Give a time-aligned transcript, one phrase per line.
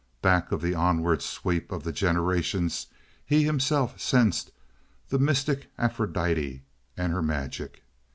[0.23, 2.87] Back of the onward sweep of the generations
[3.23, 4.49] he himself sensed
[5.09, 6.63] the mystic Aphrodite
[6.97, 7.83] and her magic.